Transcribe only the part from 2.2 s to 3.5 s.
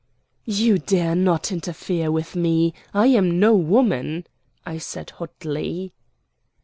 me. I am